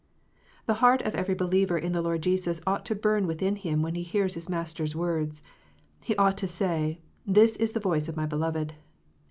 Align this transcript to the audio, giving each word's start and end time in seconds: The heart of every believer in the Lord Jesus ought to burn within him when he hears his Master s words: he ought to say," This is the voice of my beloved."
The 0.65 0.73
heart 0.81 1.03
of 1.03 1.13
every 1.13 1.35
believer 1.35 1.77
in 1.77 1.91
the 1.91 2.01
Lord 2.01 2.23
Jesus 2.23 2.59
ought 2.65 2.87
to 2.87 2.95
burn 2.95 3.27
within 3.27 3.55
him 3.55 3.83
when 3.83 3.93
he 3.93 4.01
hears 4.01 4.33
his 4.33 4.49
Master 4.49 4.81
s 4.83 4.95
words: 4.95 5.43
he 6.03 6.15
ought 6.15 6.39
to 6.39 6.47
say," 6.47 7.01
This 7.37 7.55
is 7.57 7.73
the 7.73 7.79
voice 7.79 8.09
of 8.09 8.17
my 8.17 8.25
beloved." 8.25 8.73